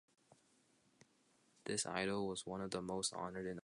This 1.65 1.85
idol 1.85 2.27
was 2.27 2.45
one 2.47 2.61
of 2.61 2.71
the 2.71 2.81
most 2.81 3.13
honored 3.13 3.45
in 3.45 3.45
all 3.45 3.45
the 3.45 3.49
land. 3.49 3.59